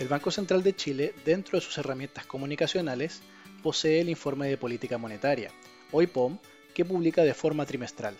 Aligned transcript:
El 0.00 0.08
Banco 0.08 0.32
Central 0.32 0.64
de 0.64 0.74
Chile, 0.74 1.14
dentro 1.24 1.56
de 1.56 1.64
sus 1.64 1.78
herramientas 1.78 2.26
comunicacionales, 2.26 3.22
posee 3.62 4.00
el 4.00 4.08
Informe 4.08 4.48
de 4.48 4.56
Política 4.56 4.98
Monetaria, 4.98 5.52
o 5.92 6.02
IPOM, 6.02 6.38
que 6.74 6.84
publica 6.84 7.22
de 7.22 7.32
forma 7.32 7.64
trimestral. 7.64 8.16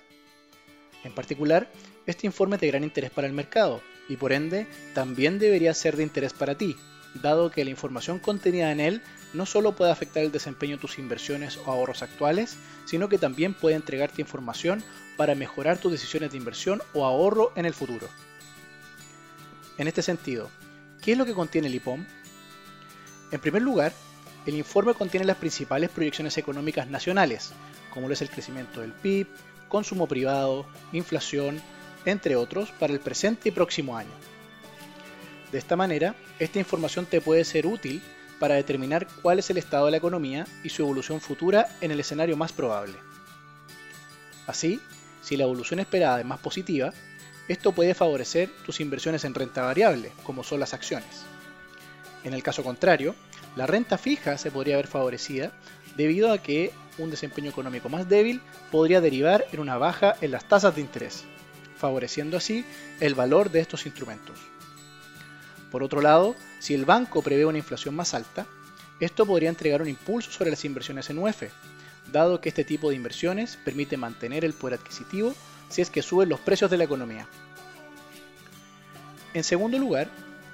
En 1.02 1.12
particular, 1.12 1.68
este 2.06 2.28
informe 2.28 2.56
es 2.56 2.60
de 2.60 2.68
gran 2.68 2.84
interés 2.84 3.10
para 3.10 3.26
el 3.26 3.32
mercado 3.32 3.82
y 4.08 4.16
por 4.16 4.32
ende 4.32 4.68
también 4.94 5.40
debería 5.40 5.74
ser 5.74 5.96
de 5.96 6.04
interés 6.04 6.32
para 6.32 6.56
ti, 6.56 6.76
dado 7.20 7.50
que 7.50 7.64
la 7.64 7.70
información 7.70 8.20
contenida 8.20 8.70
en 8.70 8.78
él 8.78 9.02
no 9.32 9.44
solo 9.44 9.74
puede 9.74 9.90
afectar 9.90 10.22
el 10.22 10.30
desempeño 10.30 10.76
de 10.76 10.80
tus 10.80 11.00
inversiones 11.00 11.58
o 11.58 11.72
ahorros 11.72 12.02
actuales, 12.02 12.56
sino 12.84 13.08
que 13.08 13.18
también 13.18 13.52
puede 13.52 13.74
entregarte 13.74 14.22
información 14.22 14.84
para 15.16 15.34
mejorar 15.34 15.78
tus 15.78 15.90
decisiones 15.90 16.30
de 16.30 16.38
inversión 16.38 16.80
o 16.92 17.04
ahorro 17.04 17.52
en 17.56 17.66
el 17.66 17.74
futuro. 17.74 18.08
En 19.76 19.88
este 19.88 20.02
sentido, 20.02 20.50
¿qué 21.04 21.12
es 21.12 21.18
lo 21.18 21.26
que 21.26 21.34
contiene 21.34 21.68
el 21.68 21.74
IPOM? 21.74 22.04
En 23.30 23.40
primer 23.40 23.60
lugar, 23.60 23.92
el 24.46 24.54
informe 24.54 24.94
contiene 24.94 25.26
las 25.26 25.36
principales 25.36 25.90
proyecciones 25.90 26.38
económicas 26.38 26.88
nacionales, 26.88 27.52
como 27.92 28.08
lo 28.08 28.14
es 28.14 28.22
el 28.22 28.30
crecimiento 28.30 28.80
del 28.80 28.92
PIB, 28.92 29.26
consumo 29.68 30.06
privado, 30.08 30.66
inflación, 30.92 31.60
entre 32.06 32.36
otros, 32.36 32.70
para 32.72 32.92
el 32.92 33.00
presente 33.00 33.50
y 33.50 33.52
próximo 33.52 33.96
año. 33.96 34.10
De 35.52 35.58
esta 35.58 35.76
manera, 35.76 36.14
esta 36.38 36.58
información 36.58 37.06
te 37.06 37.20
puede 37.20 37.44
ser 37.44 37.66
útil 37.66 38.02
para 38.38 38.54
determinar 38.54 39.06
cuál 39.22 39.38
es 39.38 39.50
el 39.50 39.58
estado 39.58 39.86
de 39.86 39.92
la 39.92 39.96
economía 39.98 40.46
y 40.62 40.70
su 40.70 40.82
evolución 40.82 41.20
futura 41.20 41.68
en 41.80 41.90
el 41.90 42.00
escenario 42.00 42.36
más 42.36 42.52
probable. 42.52 42.94
Así, 44.46 44.80
si 45.22 45.36
la 45.36 45.44
evolución 45.44 45.80
esperada 45.80 46.20
es 46.20 46.26
más 46.26 46.40
positiva, 46.40 46.92
esto 47.48 47.72
puede 47.72 47.94
favorecer 47.94 48.50
tus 48.64 48.80
inversiones 48.80 49.24
en 49.24 49.34
renta 49.34 49.62
variable, 49.62 50.12
como 50.22 50.44
son 50.44 50.60
las 50.60 50.74
acciones. 50.74 51.24
En 52.24 52.32
el 52.32 52.42
caso 52.42 52.64
contrario, 52.64 53.14
la 53.56 53.66
renta 53.66 53.98
fija 53.98 54.38
se 54.38 54.50
podría 54.50 54.76
ver 54.76 54.86
favorecida 54.86 55.52
debido 55.96 56.32
a 56.32 56.38
que 56.38 56.72
un 56.98 57.10
desempeño 57.10 57.50
económico 57.50 57.88
más 57.88 58.08
débil 58.08 58.40
podría 58.70 59.00
derivar 59.00 59.44
en 59.52 59.60
una 59.60 59.76
baja 59.76 60.16
en 60.20 60.30
las 60.30 60.48
tasas 60.48 60.74
de 60.74 60.80
interés, 60.80 61.24
favoreciendo 61.76 62.36
así 62.36 62.64
el 63.00 63.14
valor 63.14 63.50
de 63.50 63.60
estos 63.60 63.84
instrumentos. 63.86 64.38
Por 65.70 65.82
otro 65.82 66.00
lado, 66.00 66.34
si 66.60 66.72
el 66.72 66.84
banco 66.84 67.20
prevé 67.20 67.44
una 67.44 67.58
inflación 67.58 67.94
más 67.94 68.14
alta, 68.14 68.46
esto 69.00 69.26
podría 69.26 69.48
entregar 69.48 69.82
un 69.82 69.88
impulso 69.88 70.30
sobre 70.30 70.50
las 70.50 70.64
inversiones 70.64 71.10
en 71.10 71.18
UF, 71.18 71.42
dado 72.12 72.40
que 72.40 72.48
este 72.48 72.64
tipo 72.64 72.90
de 72.90 72.96
inversiones 72.96 73.58
permite 73.64 73.96
mantener 73.96 74.44
el 74.44 74.54
poder 74.54 74.78
adquisitivo 74.78 75.34
si 75.74 75.82
es 75.82 75.90
que 75.90 76.02
suben 76.02 76.28
los 76.28 76.38
precios 76.38 76.70
de 76.70 76.76
la 76.76 76.84
economía. 76.84 77.26
En 79.32 79.42
segundo 79.42 79.76
lugar, 79.76 80.08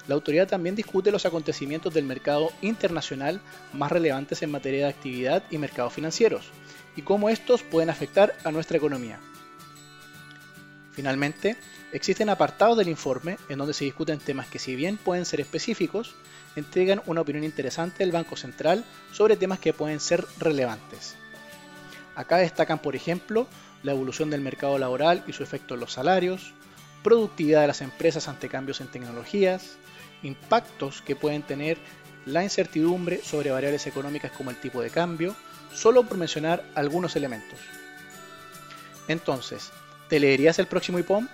la 0.07 0.15
autoridad 0.15 0.47
también 0.47 0.75
discute 0.75 1.11
los 1.11 1.27
acontecimientos 1.27 1.93
del 1.93 2.05
mercado 2.05 2.51
internacional 2.63 3.39
más 3.71 3.91
relevantes 3.91 4.41
en 4.41 4.49
materia 4.49 4.85
de 4.85 4.91
actividad 4.91 5.43
y 5.51 5.59
mercados 5.59 5.93
financieros, 5.93 6.49
y 6.95 7.03
cómo 7.03 7.29
estos 7.29 7.61
pueden 7.61 7.91
afectar 7.91 8.35
a 8.43 8.51
nuestra 8.51 8.77
economía. 8.77 9.19
Finalmente, 10.93 11.55
existen 11.91 12.29
apartados 12.29 12.75
del 12.75 12.89
informe 12.89 13.37
en 13.47 13.59
donde 13.59 13.75
se 13.75 13.85
discuten 13.85 14.17
temas 14.17 14.47
que 14.47 14.57
si 14.57 14.75
bien 14.75 14.97
pueden 14.97 15.25
ser 15.25 15.39
específicos, 15.39 16.15
entregan 16.55 17.03
una 17.05 17.21
opinión 17.21 17.43
interesante 17.43 17.99
del 17.99 18.11
Banco 18.11 18.35
Central 18.35 18.83
sobre 19.11 19.37
temas 19.37 19.59
que 19.59 19.71
pueden 19.71 19.99
ser 19.99 20.25
relevantes. 20.39 21.15
Acá 22.15 22.37
destacan, 22.37 22.79
por 22.79 22.95
ejemplo, 22.95 23.47
la 23.83 23.93
evolución 23.93 24.29
del 24.29 24.41
mercado 24.41 24.77
laboral 24.77 25.23
y 25.27 25.33
su 25.33 25.43
efecto 25.43 25.73
en 25.73 25.79
los 25.79 25.93
salarios, 25.93 26.53
productividad 27.03 27.61
de 27.61 27.67
las 27.67 27.81
empresas 27.81 28.27
ante 28.27 28.49
cambios 28.49 28.81
en 28.81 28.87
tecnologías, 28.87 29.77
impactos 30.23 31.01
que 31.01 31.15
pueden 31.15 31.41
tener 31.41 31.77
la 32.25 32.43
incertidumbre 32.43 33.21
sobre 33.23 33.51
variables 33.51 33.87
económicas 33.87 34.31
como 34.31 34.51
el 34.51 34.59
tipo 34.59 34.81
de 34.81 34.89
cambio, 34.89 35.35
solo 35.73 36.03
por 36.03 36.17
mencionar 36.17 36.63
algunos 36.75 37.15
elementos. 37.15 37.59
Entonces, 39.07 39.71
¿te 40.09 40.19
leerías 40.19 40.59
el 40.59 40.67
próximo 40.67 40.99
IPOM? 40.99 41.27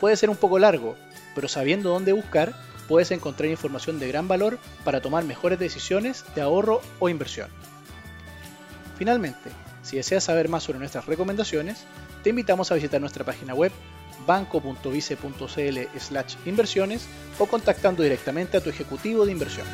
Puede 0.00 0.16
ser 0.16 0.28
un 0.28 0.36
poco 0.36 0.58
largo, 0.58 0.96
pero 1.34 1.48
sabiendo 1.48 1.90
dónde 1.90 2.12
buscar, 2.12 2.52
puedes 2.86 3.10
encontrar 3.10 3.48
información 3.48 3.98
de 3.98 4.08
gran 4.08 4.28
valor 4.28 4.58
para 4.84 5.00
tomar 5.00 5.24
mejores 5.24 5.58
decisiones 5.58 6.24
de 6.34 6.42
ahorro 6.42 6.82
o 6.98 7.08
inversión. 7.08 7.48
Finalmente, 8.98 9.50
si 9.86 9.96
deseas 9.96 10.24
saber 10.24 10.48
más 10.48 10.64
sobre 10.64 10.80
nuestras 10.80 11.06
recomendaciones, 11.06 11.84
te 12.24 12.30
invitamos 12.30 12.72
a 12.72 12.74
visitar 12.74 13.00
nuestra 13.00 13.24
página 13.24 13.54
web 13.54 13.70
banco.vice.cl 14.26 15.78
inversiones 16.44 17.06
o 17.38 17.46
contactando 17.46 18.02
directamente 18.02 18.56
a 18.56 18.60
tu 18.60 18.68
ejecutivo 18.68 19.24
de 19.24 19.32
inversión. 19.32 19.66